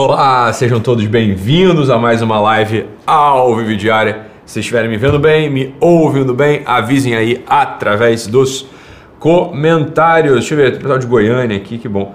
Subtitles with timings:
[0.00, 4.28] Olá, sejam todos bem-vindos a mais uma live ao Vivo Diária.
[4.46, 8.64] Se estiverem me vendo bem, me ouvindo bem, avisem aí através dos
[9.18, 10.34] comentários.
[10.34, 12.14] Deixa eu ver, o pessoal de Goiânia aqui, que bom.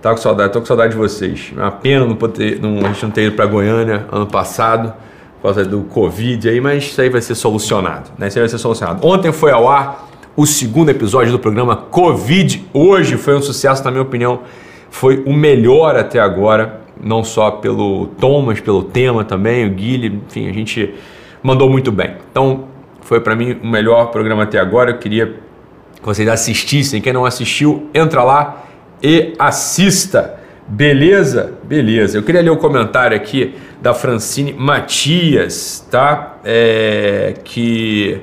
[0.00, 1.52] Tá com saudade, tô com saudade de vocês.
[1.54, 4.94] É uma pena não poder, não, a gente não ter ido para Goiânia ano passado
[5.36, 8.28] por causa do Covid aí, mas isso aí vai ser solucionado, né?
[8.28, 9.06] Isso aí vai ser solucionado.
[9.06, 12.66] Ontem foi ao ar o segundo episódio do programa Covid.
[12.72, 14.40] Hoje foi um sucesso, na minha opinião,
[14.88, 20.22] foi o melhor até agora, não só pelo tom, mas pelo tema também, o Guilherme,
[20.26, 20.94] enfim, a gente
[21.42, 22.16] mandou muito bem.
[22.30, 22.64] Então,
[23.02, 24.90] foi para mim o melhor programa até agora.
[24.90, 27.00] Eu queria que vocês assistissem.
[27.00, 28.64] Quem não assistiu, entra lá
[29.02, 30.38] e assista.
[30.66, 31.54] Beleza?
[31.64, 32.18] Beleza.
[32.18, 36.36] Eu queria ler o um comentário aqui da Francine Matias, tá?
[36.44, 38.20] É, que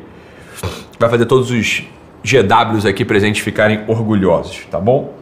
[1.00, 1.84] vai fazer todos os
[2.24, 5.14] GWs aqui presentes ficarem orgulhosos, tá bom?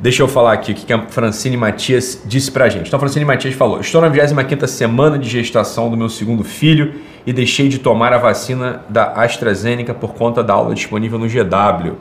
[0.00, 2.86] Deixa eu falar aqui o que a Francine Matias disse pra gente.
[2.86, 6.94] Então, a Francine Matias falou: Estou na 25 semana de gestação do meu segundo filho
[7.26, 11.96] e deixei de tomar a vacina da AstraZeneca por conta da aula disponível no GW.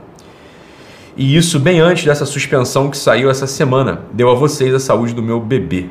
[1.17, 4.03] E isso bem antes dessa suspensão que saiu essa semana.
[4.13, 5.87] Deu a vocês a saúde do meu bebê.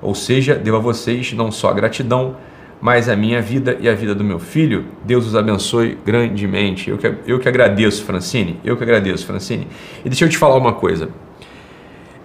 [0.00, 2.36] Ou seja, deu a vocês não só a gratidão,
[2.80, 4.84] mas a minha vida e a vida do meu filho.
[5.04, 6.90] Deus os abençoe grandemente.
[6.90, 8.58] Eu que, eu que agradeço, Francine.
[8.64, 9.66] Eu que agradeço, Francine.
[10.04, 11.08] E deixa eu te falar uma coisa.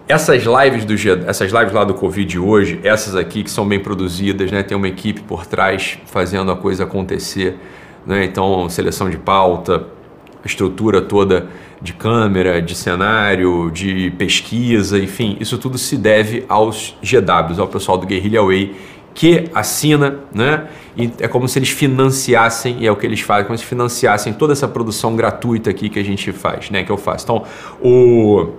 [0.08, 0.96] Essas lives do
[1.28, 4.64] essas lives lá do Covid hoje, essas aqui que são bem produzidas, né?
[4.64, 7.56] Tem uma equipe por trás fazendo a coisa acontecer,
[8.06, 8.26] né?
[8.26, 9.86] Então, seleção de pauta,
[10.44, 11.48] estrutura toda
[11.82, 17.98] de câmera, de cenário, de pesquisa, enfim, isso tudo se deve aos GWs, ao pessoal
[17.98, 18.76] do Guerrilla Way
[19.14, 20.68] que assina, né?
[20.96, 24.34] E é como se eles financiassem, e é o que eles fazem, como se financiassem
[24.34, 26.84] toda essa produção gratuita aqui que a gente faz, né?
[26.84, 27.26] Que eu faço.
[27.26, 27.44] Então,
[27.82, 28.50] o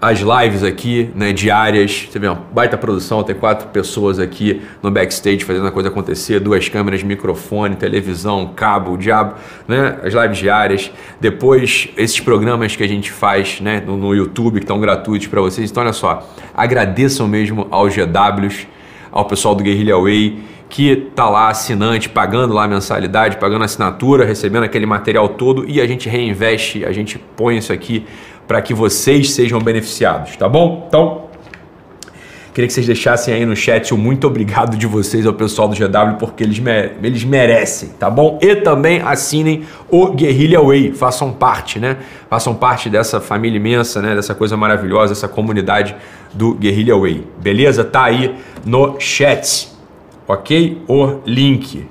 [0.00, 2.08] as lives aqui, né, diárias.
[2.10, 6.38] Você vê uma baita produção, tem quatro pessoas aqui no backstage fazendo a coisa acontecer,
[6.38, 9.34] duas câmeras, microfone, televisão, cabo, diabo,
[9.66, 9.98] né?
[10.02, 10.92] As lives diárias.
[11.20, 15.40] Depois, esses programas que a gente faz, né, no, no YouTube, que estão gratuitos para
[15.40, 15.70] vocês.
[15.70, 18.66] Então, olha só, agradeçam mesmo aos GWs,
[19.16, 20.38] ao pessoal do Guerrilla Way,
[20.68, 25.80] que tá lá assinante, pagando lá a mensalidade, pagando assinatura, recebendo aquele material todo e
[25.80, 28.04] a gente reinveste, a gente põe isso aqui
[28.46, 30.84] para que vocês sejam beneficiados, tá bom?
[30.88, 31.25] Então,
[32.56, 35.76] queria que vocês deixassem aí no chat o muito obrigado de vocês ao pessoal do
[35.76, 38.38] GW, porque eles, mere eles merecem, tá bom?
[38.40, 41.98] E também assinem o Guerrilla Way, façam parte, né?
[42.30, 44.14] Façam parte dessa família imensa, né?
[44.14, 45.94] Dessa coisa maravilhosa, essa comunidade
[46.32, 47.84] do Guerrilla Way, beleza?
[47.84, 48.34] Tá aí
[48.64, 49.68] no chat,
[50.26, 50.80] ok?
[50.88, 51.86] O link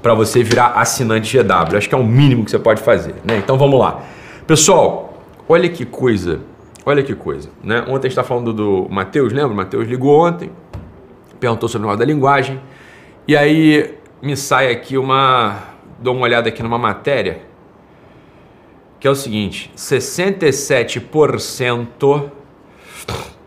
[0.00, 1.76] para você virar assinante GW.
[1.76, 3.36] Acho que é o mínimo que você pode fazer, né?
[3.36, 4.00] Então vamos lá.
[4.46, 5.08] Pessoal,
[5.50, 6.40] Olha que coisa,
[6.88, 7.50] olha que coisa.
[7.62, 7.84] Né?
[7.86, 9.54] Ontem está falando do Matheus, lembra?
[9.54, 10.50] Matheus ligou ontem,
[11.38, 12.60] perguntou sobre o negócio da linguagem,
[13.26, 15.64] e aí me sai aqui uma.
[15.98, 17.42] dou uma olhada aqui numa matéria,
[18.98, 22.30] que é o seguinte: 67%.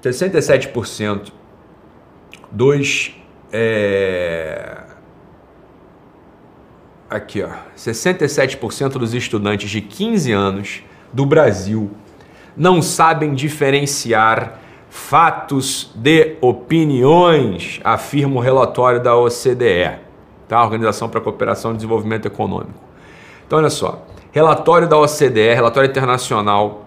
[0.04, 1.32] 67%
[2.52, 3.16] dos.
[3.54, 4.84] É,
[7.10, 7.50] aqui, ó.
[7.76, 10.82] 67% dos estudantes de 15 anos
[11.12, 11.92] do Brasil
[12.56, 20.00] não sabem diferenciar fatos de opiniões, afirma o relatório da OCDE,
[20.48, 20.62] tá?
[20.62, 22.74] Organização para a Cooperação e Desenvolvimento Econômico.
[23.48, 26.81] Então, olha só, relatório da OCDE, relatório internacional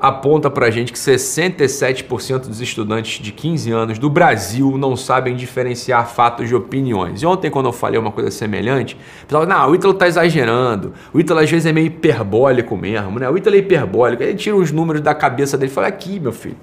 [0.00, 5.36] aponta para a gente que 67% dos estudantes de 15 anos do Brasil não sabem
[5.36, 7.22] diferenciar fatos de opiniões.
[7.22, 10.94] E ontem, quando eu falei uma coisa semelhante, o pessoal não, o Ítalo está exagerando,
[11.12, 13.28] o Ítalo às vezes é meio hiperbólico mesmo, né?
[13.28, 16.32] O Ítalo é hiperbólico, ele tira os números da cabeça dele e fala, aqui, meu
[16.32, 16.56] filho,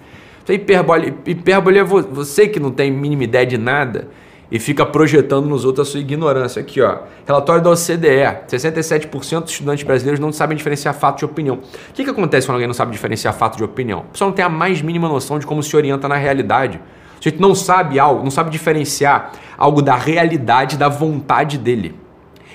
[0.43, 4.07] isso é hipérbole, hipérbole é você que não tem mínima ideia de nada,
[4.51, 6.59] e fica projetando nos outros a sua ignorância.
[6.61, 6.99] Aqui, ó.
[7.25, 11.55] Relatório da OCDE: 67% dos estudantes brasileiros não sabem diferenciar fato de opinião.
[11.55, 13.99] O que, que acontece quando alguém não sabe diferenciar fato de opinião?
[13.99, 16.79] A pessoa não tem a mais mínima noção de como se orienta na realidade.
[17.13, 21.95] O sujeito não sabe algo, não sabe diferenciar algo da realidade da vontade dele.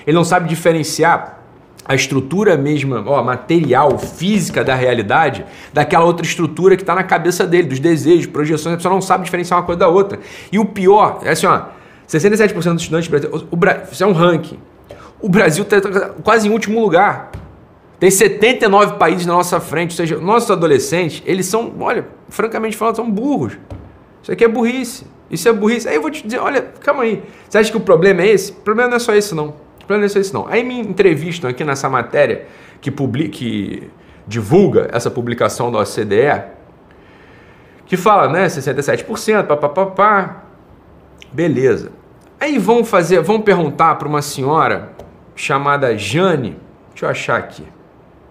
[0.05, 1.43] Ele não sabe diferenciar
[1.85, 7.45] a estrutura mesma, ó, material, física da realidade, daquela outra estrutura que está na cabeça
[7.45, 10.19] dele, dos desejos, projeções, a pessoa não sabe diferenciar uma coisa da outra.
[10.51, 11.63] E o pior é assim, ó,
[12.07, 13.47] 67% dos estudantes brasileiros.
[13.49, 13.83] O, Bra...
[13.91, 14.59] Isso é um ranking.
[15.19, 17.31] O Brasil está quase em último lugar.
[17.99, 22.97] Tem 79 países na nossa frente, ou seja, nossos adolescentes, eles são, olha, francamente falando,
[22.97, 23.57] são burros.
[24.21, 25.05] Isso aqui é burrice.
[25.31, 25.87] Isso é burrice.
[25.87, 27.23] Aí eu vou te dizer, olha, calma aí.
[27.47, 28.51] Você acha que o problema é esse?
[28.51, 29.47] O problema não é só esse, não.
[29.47, 30.47] O problema não é só esse, não.
[30.47, 32.45] Aí me entrevistam aqui nessa matéria
[32.81, 33.89] que, publica, que
[34.27, 36.43] divulga essa publicação da OCDE,
[37.85, 40.43] que fala, né, 67%, papapá.
[41.33, 41.91] Beleza.
[42.39, 44.91] Aí vão fazer, vão perguntar para uma senhora
[45.35, 46.57] chamada Jane,
[46.89, 47.63] deixa eu achar aqui,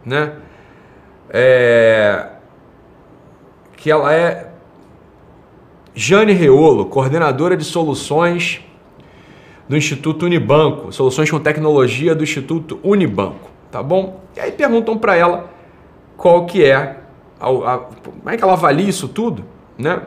[0.04, 0.34] né?
[1.28, 2.26] É,
[3.76, 4.50] que ela é
[5.94, 8.60] Jane Reolo, coordenadora de soluções
[9.68, 14.20] do Instituto Unibanco, soluções com tecnologia do Instituto Unibanco, tá bom?
[14.36, 15.50] E aí perguntam para ela
[16.16, 16.98] qual que é,
[17.40, 19.44] a, a, como é que ela avalia isso tudo,
[19.76, 20.02] né?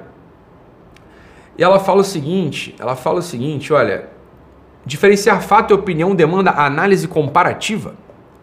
[1.57, 4.09] E ela fala o seguinte, ela fala o seguinte, olha,
[4.85, 7.95] diferenciar fato e opinião demanda análise comparativa.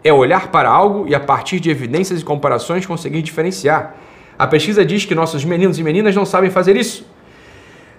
[0.03, 3.95] É olhar para algo e a partir de evidências e comparações conseguir diferenciar.
[4.37, 7.07] A pesquisa diz que nossos meninos e meninas não sabem fazer isso.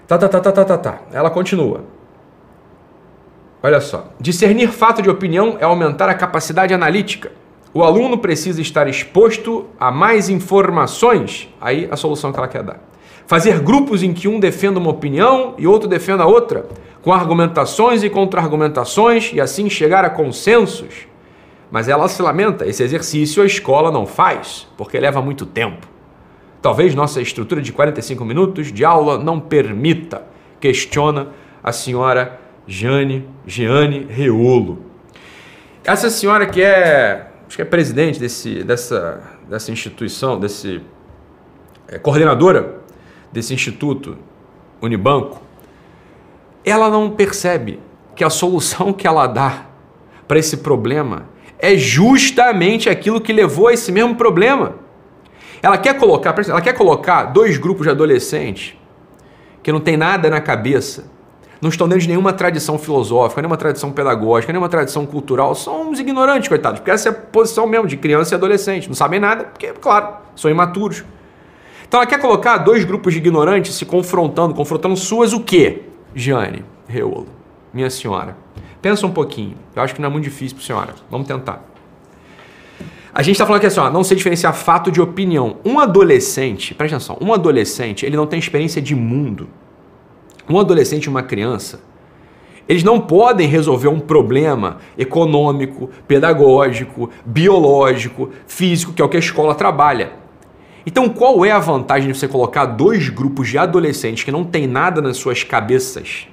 [0.07, 0.99] Tá, tá, tá, tá, tá, tá, tá.
[1.11, 1.83] Ela continua.
[3.63, 4.09] Olha só.
[4.19, 7.31] Discernir fato de opinião é aumentar a capacidade analítica.
[7.73, 11.49] O aluno precisa estar exposto a mais informações.
[11.59, 12.79] Aí a solução que ela quer dar.
[13.27, 16.67] Fazer grupos em que um defenda uma opinião e outro defenda outra,
[17.01, 21.07] com argumentações e contra-argumentações e assim chegar a consensos.
[21.71, 25.87] Mas ela se lamenta, esse exercício a escola não faz, porque leva muito tempo.
[26.61, 30.23] Talvez nossa estrutura de 45 minutos de aula não permita,
[30.59, 31.29] questiona
[31.63, 34.83] a senhora Jane, Giane Reolo.
[35.83, 40.81] Essa senhora que é, acho que é presidente desse, dessa, dessa instituição, desse
[41.87, 42.84] é, coordenadora
[43.35, 44.17] desse instituto
[44.81, 45.41] Unibanco,
[46.63, 47.79] ela não percebe
[48.15, 49.65] que a solução que ela dá
[50.25, 51.25] para esse problema
[51.59, 54.75] é justamente aquilo que levou a esse mesmo problema.
[55.61, 58.75] Ela quer colocar, ela quer colocar dois grupos de adolescentes
[59.61, 61.11] que não tem nada na cabeça,
[61.59, 65.99] não estão dentro de nenhuma tradição filosófica, nenhuma tradição pedagógica, nenhuma tradição cultural, são uns
[65.99, 69.45] ignorantes, coitados, porque essa é a posição mesmo de criança e adolescente, não sabem nada,
[69.45, 71.03] porque, claro, são imaturos.
[71.87, 75.83] Então ela quer colocar dois grupos de ignorantes se confrontando, confrontando suas o quê?
[76.13, 77.27] Jane, Reolo,
[77.73, 78.37] minha senhora.
[78.81, 79.55] Pensa um pouquinho.
[79.75, 80.95] Eu acho que não é muito difícil para senhora.
[81.09, 81.63] Vamos tentar.
[83.13, 85.57] A gente está falando aqui assim, ó, não sei diferenciar fato de opinião.
[85.63, 89.47] Um adolescente, presta atenção, um adolescente, ele não tem experiência de mundo.
[90.49, 91.81] Um adolescente e uma criança,
[92.67, 99.19] eles não podem resolver um problema econômico, pedagógico, biológico, físico, que é o que a
[99.19, 100.24] escola trabalha.
[100.85, 104.67] Então, qual é a vantagem de você colocar dois grupos de adolescentes que não tem
[104.67, 106.27] nada nas suas cabeças?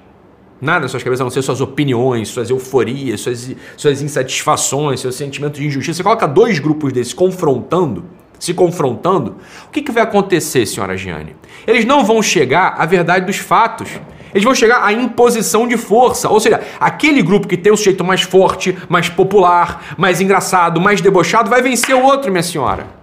[0.60, 5.14] Nada nas suas cabeças, a não ser suas opiniões, suas euforias, suas, suas insatisfações, seus
[5.14, 5.96] sentimentos de injustiça.
[5.96, 8.04] Você coloca dois grupos desses confrontando,
[8.38, 11.34] se confrontando, o que, que vai acontecer, senhora Giane?
[11.66, 13.88] Eles não vão chegar à verdade dos fatos.
[14.34, 16.28] Eles vão chegar à imposição de força.
[16.28, 21.00] Ou seja, aquele grupo que tem o sujeito mais forte, mais popular, mais engraçado, mais
[21.00, 23.01] debochado, vai vencer o outro, minha senhora.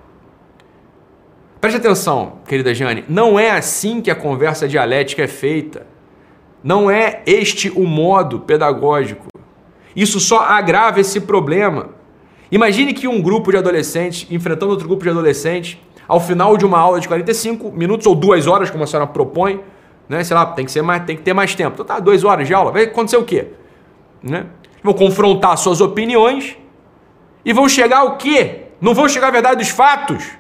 [1.60, 5.86] Preste atenção, querida Jane, não é assim que a conversa dialética é feita.
[6.64, 9.28] Não é este o modo pedagógico.
[9.94, 11.90] Isso só agrava esse problema.
[12.50, 15.78] Imagine que um grupo de adolescentes enfrentando outro grupo de adolescentes,
[16.08, 19.62] ao final de uma aula de 45 minutos ou duas horas, como a senhora propõe,
[20.08, 20.24] né?
[20.24, 21.74] Sei lá, tem que, ser mais, tem que ter mais tempo.
[21.74, 22.72] Então tá, duas horas de aula.
[22.72, 23.50] Vai acontecer o quê?
[24.24, 24.46] Né?
[24.82, 26.58] Vão confrontar suas opiniões
[27.44, 28.68] e vão chegar ao quê?
[28.80, 30.39] Não vão chegar à verdade dos fatos.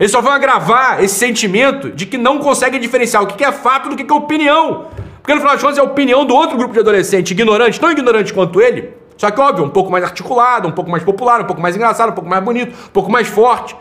[0.00, 3.90] Eles só vão agravar esse sentimento de que não conseguem diferenciar o que é fato
[3.90, 4.86] do que é opinião.
[5.20, 7.92] Porque no final das contas é a opinião do outro grupo de adolescente, ignorante, tão
[7.92, 11.44] ignorante quanto ele, só que óbvio, um pouco mais articulado, um pouco mais popular, um
[11.44, 13.76] pouco mais engraçado, um pouco mais bonito, um pouco mais forte.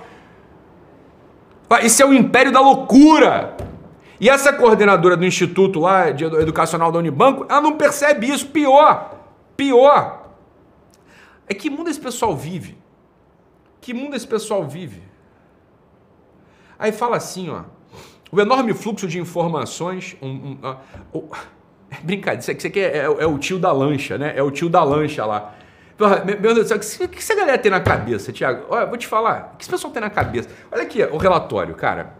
[1.81, 3.55] Isso é o império da loucura.
[4.19, 8.47] E essa coordenadora do instituto lá de educacional da Unibanco, ela não percebe isso.
[8.47, 9.15] Pior,
[9.55, 10.33] pior.
[11.47, 12.77] É que mundo esse pessoal vive?
[13.79, 15.08] Que mundo esse pessoal vive?
[16.79, 17.63] Aí fala assim, ó.
[18.31, 20.15] O enorme fluxo de informações.
[20.21, 20.57] Um, um,
[21.13, 21.29] uh,
[22.01, 24.33] brincadeira, isso aqui é, é, é, o tio da lancha, né?
[24.35, 25.55] É o tio da lancha lá.
[26.25, 28.63] Meu Deus do céu, o que, essa galera tem na cabeça, Tiago?
[28.69, 29.51] Olha, vou te falar.
[29.53, 30.47] O que esse pessoal tem na cabeça?
[30.71, 32.13] Olha aqui o relatório, cara.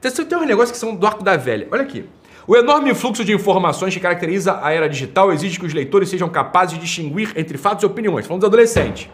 [0.00, 1.68] Tem uns negócios que são do arco da velha.
[1.70, 2.08] Olha aqui.
[2.44, 6.28] O enorme fluxo de informações que caracteriza a era digital exige que os leitores sejam
[6.28, 8.26] capazes de distinguir entre fatos e opiniões.
[8.26, 9.08] Falando dos adolescentes.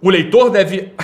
[0.00, 0.94] O leitor deve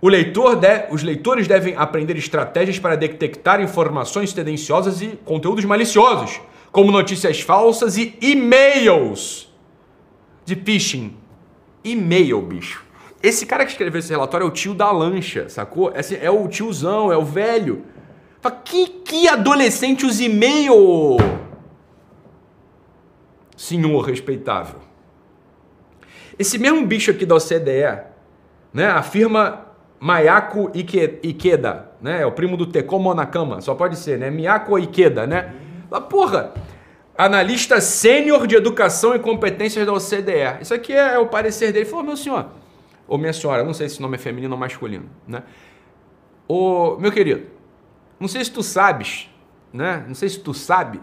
[0.00, 6.40] o leitor de, os leitores devem aprender estratégias para detectar informações tendenciosas e conteúdos maliciosos,
[6.72, 9.52] como notícias falsas e e-mails
[10.44, 11.16] de phishing.
[11.84, 12.84] E-mail, bicho.
[13.22, 15.92] Esse cara que escreveu esse relatório é o tio da lancha, sacou?
[15.94, 17.84] Esse é o tiozão, é o velho.
[18.64, 21.18] Que, que adolescente usa e-mail?
[23.54, 24.80] Senhor respeitável.
[26.38, 28.00] Esse mesmo bicho aqui da OCDE
[28.72, 29.69] né, afirma
[30.00, 32.22] Mayako Ikeda, né?
[32.22, 34.30] É o primo do Tekomo Nakama, só pode ser, né?
[34.30, 35.52] Miyako Ikeda, né?
[35.90, 36.54] Mas, porra,
[37.16, 40.62] analista sênior de educação e competências da OCDE.
[40.62, 41.80] Isso aqui é, o parecer dele.
[41.80, 42.46] Ele falou, meu senhor,
[43.06, 45.42] ou minha senhora, não sei se o nome é feminino ou masculino, né?
[46.48, 47.46] Ô, meu querido,
[48.18, 49.28] não sei se tu sabes,
[49.70, 50.02] né?
[50.08, 50.98] Não sei se tu sabe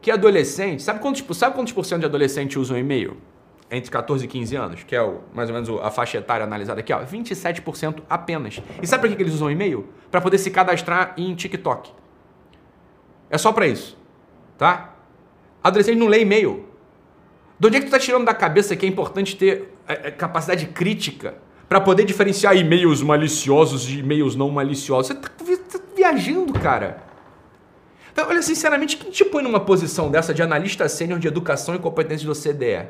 [0.00, 3.16] que adolescente, sabe quantos, sabe quantos por cento de adolescentes usam e-mail?
[3.70, 6.80] Entre 14 e 15 anos, que é o, mais ou menos a faixa etária analisada
[6.80, 8.62] aqui, ó, 27% apenas.
[8.82, 9.86] E sabe para que, eles usam e-mail?
[10.10, 11.92] Para poder se cadastrar em TikTok.
[13.28, 13.98] É só para isso,
[14.56, 14.94] tá?
[15.62, 16.66] Adolescente não lê e-mail.
[17.60, 20.10] De onde é que tu tá tirando da cabeça que é importante ter é, é,
[20.10, 21.34] capacidade crítica
[21.68, 25.08] para poder diferenciar e-mails maliciosos de e-mails não maliciosos?
[25.08, 27.02] Você tá, tá viajando, cara.
[28.12, 31.78] Então, olha, sinceramente, quem te põe numa posição dessa de analista sênior de educação e
[31.78, 32.88] competências do CDE?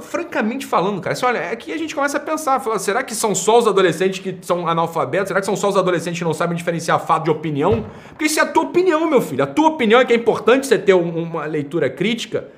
[0.00, 3.34] Francamente falando, cara, assim, olha, aqui a gente começa a pensar, fala, será que são
[3.34, 5.28] só os adolescentes que são analfabetos?
[5.28, 7.84] Será que são só os adolescentes que não sabem diferenciar fato de opinião?
[8.08, 9.44] Porque isso é a tua opinião, meu filho.
[9.44, 12.48] A tua opinião é que é importante você ter uma leitura crítica,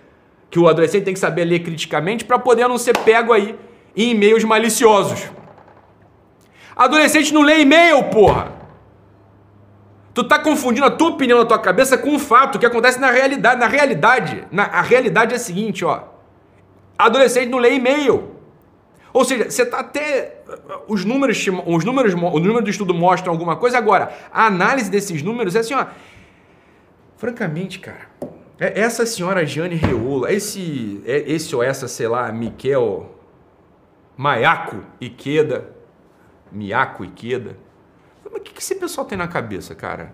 [0.48, 3.58] que o adolescente tem que saber ler criticamente para poder não ser pego aí
[3.96, 5.28] em e-mails maliciosos.
[6.76, 8.52] Adolescente não lê e-mail, porra!
[10.14, 13.10] Tu tá confundindo a tua opinião na tua cabeça com um fato que acontece na
[13.10, 13.58] realidade.
[13.58, 16.13] Na realidade, na, a realidade é a seguinte, ó.
[16.98, 18.34] Adolescente não lê e-mail.
[19.12, 20.42] Ou seja, você tá até
[20.88, 23.78] os números, os números, o número do estudo mostram alguma coisa.
[23.78, 25.86] Agora, a análise desses números é assim, ó.
[27.16, 28.08] Francamente, cara,
[28.58, 33.14] é essa senhora Jane Reola, esse, é esse ou essa, sei lá, Miquel
[34.16, 35.70] Maiaco Iqueda,
[36.50, 37.56] Miaco Iqueda,
[38.24, 40.12] mas o que esse pessoal tem na cabeça, cara?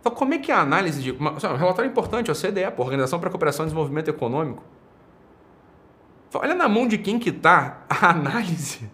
[0.00, 1.12] Então, como é que é a análise de.
[1.12, 4.64] Um relatório importante, a CDE, a Organização para a Cooperação e Desenvolvimento Econômico.
[6.34, 8.90] Olha na mão de quem que está a análise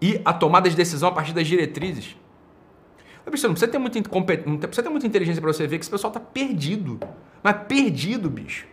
[0.00, 2.16] e a tomada de decisão a partir das diretrizes.
[3.24, 4.00] Não precisa ter muita,
[4.46, 6.98] não precisa ter muita inteligência para você ver que esse pessoal está perdido.
[7.42, 8.66] Mas perdido, bicho.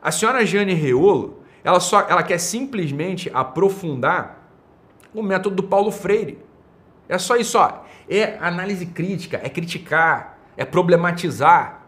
[0.00, 4.50] A senhora Jane Reolo, ela, só, ela quer simplesmente aprofundar
[5.14, 6.38] o método do Paulo Freire.
[7.08, 7.84] É só isso, ó.
[8.08, 11.82] É análise crítica, é criticar, é problematizar.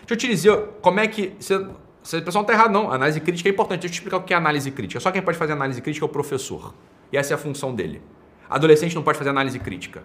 [0.00, 1.34] Deixa eu te dizer como é que.
[1.38, 1.66] Você,
[2.14, 2.92] o pessoal não está errado, não.
[2.92, 3.80] Análise crítica é importante.
[3.80, 5.00] Deixa eu te explicar o que é análise crítica.
[5.00, 6.74] Só quem pode fazer análise crítica é o professor.
[7.12, 8.00] E essa é a função dele.
[8.48, 10.02] Adolescente não pode fazer análise crítica.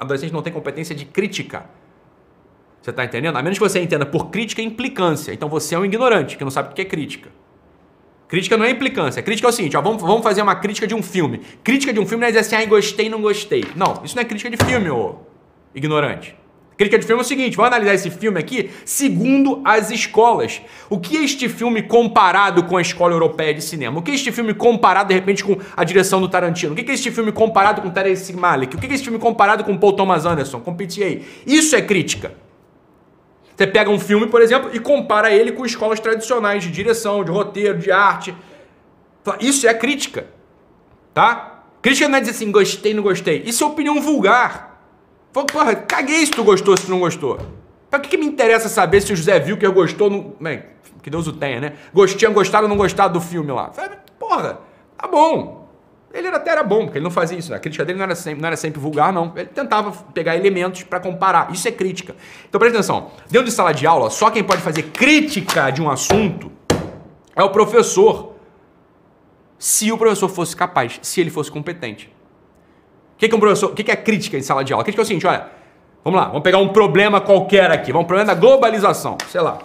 [0.00, 1.64] Adolescente não tem competência de crítica.
[2.82, 3.36] Você está entendendo?
[3.36, 5.32] A menos que você entenda por crítica implicância.
[5.32, 7.30] Então você é um ignorante que não sabe o que é crítica.
[8.28, 9.22] Crítica não é implicância.
[9.22, 11.40] Crítica é o seguinte, ó, vamos, vamos fazer uma crítica de um filme.
[11.64, 13.64] Crítica de um filme não é dizer assim, ai, gostei, não gostei.
[13.74, 15.16] Não, isso não é crítica de filme, ô
[15.74, 16.36] ignorante.
[16.76, 20.60] Crítica de filme é o seguinte, vamos analisar esse filme aqui segundo as escolas.
[20.90, 23.98] O que é este filme comparado com a escola europeia de cinema?
[23.98, 26.72] O que é este filme comparado, de repente, com a direção do Tarantino?
[26.72, 28.76] O que é este filme comparado com Terence Malick?
[28.76, 31.22] O que é este filme comparado com Paul Thomas Anderson, com PTA?
[31.46, 32.34] Isso é crítica.
[33.56, 37.30] Você pega um filme, por exemplo, e compara ele com escolas tradicionais de direção, de
[37.30, 38.34] roteiro, de arte.
[39.40, 40.26] Isso é crítica.
[41.14, 41.62] Tá?
[41.80, 43.42] Crítica não é dizer assim, gostei, não gostei.
[43.46, 44.65] Isso é opinião vulgar.
[45.44, 47.38] Porra, caguei se tu gostou, se tu não gostou.
[47.90, 50.36] Pra que, que me interessa saber se o José viu que eu gostou?
[51.02, 51.72] Que Deus o tenha, né?
[52.16, 53.70] Tinha gostado ou não gostado do filme lá.
[54.18, 54.60] Porra,
[54.96, 55.66] tá bom.
[56.12, 57.50] Ele até era bom, porque ele não fazia isso.
[57.50, 57.56] Né?
[57.56, 59.32] A crítica dele não era, sempre, não era sempre vulgar, não.
[59.36, 61.52] Ele tentava pegar elementos para comparar.
[61.52, 62.16] Isso é crítica.
[62.48, 63.10] Então presta atenção.
[63.30, 66.50] Dentro de sala de aula, só quem pode fazer crítica de um assunto
[67.34, 68.34] é o professor.
[69.58, 72.10] Se o professor fosse capaz, se ele fosse competente.
[73.16, 73.70] O que, é um professor?
[73.70, 74.82] O que é crítica em sala de aula?
[74.82, 75.46] A crítica é o seguinte: olha,
[76.04, 77.90] vamos lá, vamos pegar um problema qualquer aqui.
[77.90, 79.16] Vamos um problema da globalização.
[79.30, 79.58] Sei lá.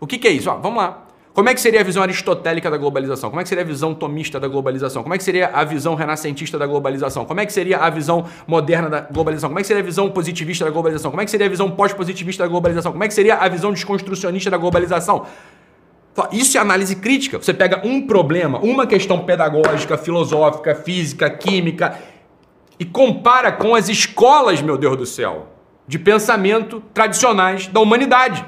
[0.00, 0.50] O que, que é isso?
[0.50, 1.02] Ó, vamos lá.
[1.34, 3.30] Como é que seria a visão aristotélica da globalização?
[3.30, 5.02] Como é que seria a visão tomista da globalização?
[5.02, 7.24] Como é que seria a visão renascentista da globalização?
[7.24, 9.48] Como é que seria a visão moderna da globalização?
[9.48, 11.10] Como é que seria a visão positivista da globalização?
[11.10, 12.92] Como é que seria a visão pós-positivista da globalização?
[12.92, 15.24] Como é que seria a visão desconstrucionista da globalização?
[16.32, 17.38] Isso é análise crítica.
[17.38, 21.98] Você pega um problema, uma questão pedagógica, filosófica, física, química
[22.82, 25.46] e compara com as escolas, meu Deus do céu,
[25.86, 28.44] de pensamento tradicionais da humanidade.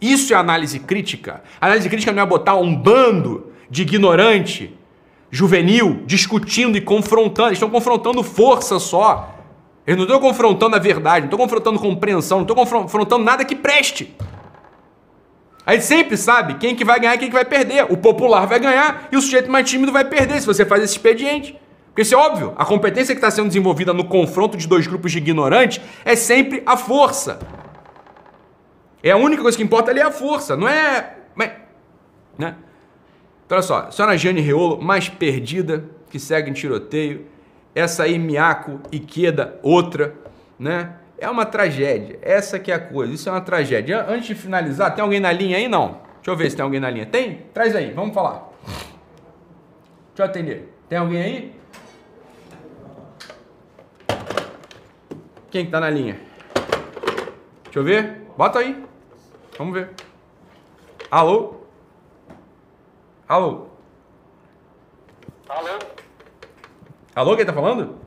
[0.00, 1.42] Isso é análise crítica.
[1.60, 4.74] Análise crítica não é botar um bando de ignorante,
[5.30, 7.48] juvenil, discutindo e confrontando.
[7.48, 9.34] Eles estão confrontando força só.
[9.86, 13.54] Eles não estão confrontando a verdade, não estão confrontando compreensão, não estão confrontando nada que
[13.54, 14.16] preste.
[15.66, 17.84] A gente sempre sabe quem que vai ganhar e quem que vai perder.
[17.92, 20.94] O popular vai ganhar e o sujeito mais tímido vai perder se você faz esse
[20.94, 21.60] expediente.
[21.92, 22.54] Porque isso é óbvio.
[22.56, 26.62] A competência que está sendo desenvolvida no confronto de dois grupos de ignorantes é sempre
[26.64, 27.38] a força.
[29.02, 31.16] É a única coisa que importa ali é a força, não é.
[32.38, 32.56] Né?
[33.44, 37.26] Então, olha só, senhora Jane Reolo, mais perdida, que segue em tiroteio,
[37.74, 40.14] essa aí Miyako Ikeda, outra,
[40.58, 40.94] né?
[41.18, 42.18] É uma tragédia.
[42.20, 43.12] Essa que é a coisa.
[43.12, 44.04] Isso é uma tragédia.
[44.08, 45.68] Antes de finalizar, tem alguém na linha aí?
[45.68, 46.00] Não.
[46.16, 47.06] Deixa eu ver se tem alguém na linha.
[47.06, 47.46] Tem?
[47.54, 48.50] Traz aí, vamos falar.
[48.66, 50.74] Deixa eu atender.
[50.88, 51.61] Tem alguém aí?
[55.52, 56.18] Quem que tá na linha?
[57.64, 58.22] Deixa eu ver.
[58.38, 58.82] Bota aí.
[59.58, 59.90] Vamos ver.
[61.10, 61.56] Alô?
[63.28, 63.66] Alô?
[65.46, 65.78] Alô?
[67.14, 67.98] Alô, quem tá falando?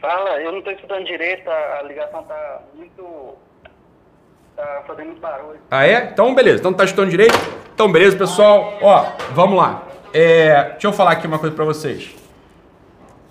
[0.00, 3.36] Fala, eu não tô escutando direito, a ligação tá muito.
[4.54, 5.58] tá fazendo muito barulho.
[5.72, 6.04] Ah, é?
[6.04, 6.60] Então, beleza.
[6.60, 7.34] Então, tá escutando direito?
[7.74, 8.78] Então, beleza, pessoal.
[8.80, 9.82] Ó, vamos lá.
[10.14, 12.21] É, deixa eu falar aqui uma coisa pra vocês.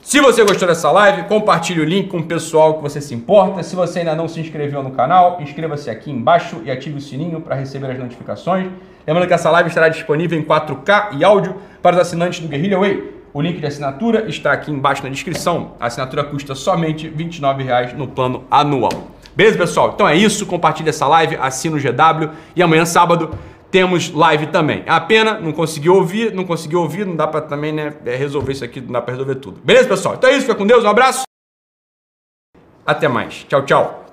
[0.01, 3.61] Se você gostou dessa live, compartilhe o link com o pessoal que você se importa.
[3.61, 7.39] Se você ainda não se inscreveu no canal, inscreva-se aqui embaixo e ative o sininho
[7.39, 8.67] para receber as notificações.
[9.05, 12.79] Lembrando que essa live estará disponível em 4K e áudio para os assinantes do Guerrilla
[12.79, 13.13] Way.
[13.31, 15.73] O link de assinatura está aqui embaixo na descrição.
[15.79, 19.11] A assinatura custa somente R$ 29,00 no plano anual.
[19.35, 19.91] Beleza, pessoal?
[19.93, 20.47] Então é isso.
[20.47, 23.37] Compartilhe essa live, assina o GW e amanhã, sábado,
[23.71, 24.83] temos live também.
[24.85, 28.15] É a pena, não conseguiu ouvir, não conseguiu ouvir, não dá para também né, é,
[28.15, 29.61] resolver isso aqui, não dá para resolver tudo.
[29.63, 30.15] Beleza, pessoal?
[30.15, 31.23] Então é isso, fica com Deus, um abraço.
[32.85, 33.45] Até mais.
[33.45, 34.10] Tchau, tchau.